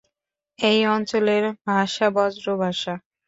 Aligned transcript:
এই 0.59 0.79
অঞ্চলের 0.87 1.43
ভাষা 1.67 2.07
ব্রজ 2.09 2.35
ভাষা। 2.43 2.93